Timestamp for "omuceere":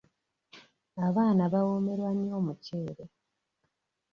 2.41-3.05